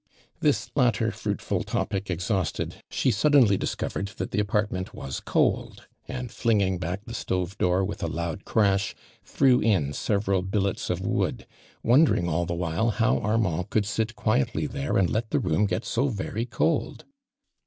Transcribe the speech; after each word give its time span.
This 0.39 0.71
latter 0.73 1.11
fruitful 1.11 1.61
topic 1.63 2.05
exliausted 2.09 2.73
she 2.89 3.11
suddenly 3.11 3.55
discovered 3.55 4.07
that 4.17 4.31
the 4.31 4.39
apartment 4.39 4.95
wa 4.95 5.11
«cold, 5.25 5.83
and 6.07 6.31
flinging 6.31 6.79
back 6.79 7.05
the 7.05 7.13
stove 7.13 7.55
door 7.59 7.85
with 7.85 8.01
a 8.01 8.07
loud 8.07 8.43
crash, 8.43 8.95
threw 9.23 9.59
in 9.61 9.93
several 9.93 10.41
billets 10.41 10.89
of 10.89 11.01
wood, 11.01 11.45
wondering 11.83 12.27
all 12.27 12.47
the 12.47 12.55
while, 12.55 12.89
how 12.89 13.19
Armand 13.19 13.69
could 13.69 13.85
sit 13.85 14.15
quietly 14.15 14.65
there 14.65 14.97
and 14.97 15.07
let 15.07 15.29
the 15.29 15.37
room 15.39 15.67
get 15.67 15.85
so 15.85 16.07
very 16.07 16.47
cold. 16.47 17.05